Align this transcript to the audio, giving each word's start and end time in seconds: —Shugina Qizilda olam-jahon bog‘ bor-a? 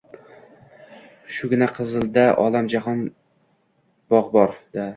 —Shugina 1.35 1.67
Qizilda 1.75 2.25
olam-jahon 2.47 3.07
bog‘ 4.15 4.35
bor-a? 4.39 4.87